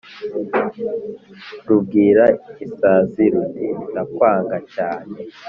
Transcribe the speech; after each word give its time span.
rubwira 1.67 2.23
isazi 2.65 3.23
ruti 3.33 3.67
«ndakwanga 3.91 4.57
cyane 4.73 5.13